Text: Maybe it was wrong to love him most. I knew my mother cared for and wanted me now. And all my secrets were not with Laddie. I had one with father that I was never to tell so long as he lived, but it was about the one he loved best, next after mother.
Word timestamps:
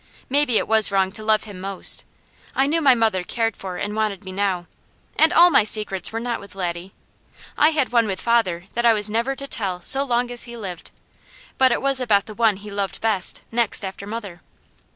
Maybe 0.31 0.57
it 0.57 0.67
was 0.67 0.89
wrong 0.91 1.11
to 1.11 1.23
love 1.23 1.43
him 1.43 1.59
most. 1.61 2.03
I 2.55 2.65
knew 2.65 2.81
my 2.81 2.95
mother 2.95 3.21
cared 3.23 3.55
for 3.55 3.77
and 3.77 3.95
wanted 3.95 4.23
me 4.23 4.31
now. 4.31 4.65
And 5.15 5.31
all 5.31 5.51
my 5.51 5.63
secrets 5.63 6.11
were 6.11 6.19
not 6.19 6.39
with 6.39 6.55
Laddie. 6.55 6.91
I 7.55 7.69
had 7.69 7.91
one 7.91 8.07
with 8.07 8.19
father 8.19 8.65
that 8.73 8.83
I 8.83 8.93
was 8.93 9.11
never 9.11 9.35
to 9.35 9.45
tell 9.45 9.83
so 9.83 10.03
long 10.03 10.31
as 10.31 10.45
he 10.45 10.57
lived, 10.57 10.89
but 11.59 11.71
it 11.71 11.83
was 11.83 11.99
about 11.99 12.25
the 12.25 12.33
one 12.33 12.57
he 12.57 12.71
loved 12.71 12.99
best, 12.99 13.43
next 13.51 13.85
after 13.85 14.07
mother. 14.07 14.41